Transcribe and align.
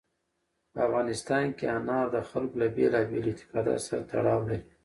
په 0.73 0.79
افغانستان 0.87 1.45
کې 1.57 1.65
انار 1.77 2.05
د 2.15 2.17
خلکو 2.29 2.55
له 2.61 2.67
بېلابېلو 2.75 3.29
اعتقاداتو 3.31 3.85
سره 3.87 4.01
تړاو 4.11 4.39
لري. 4.49 4.67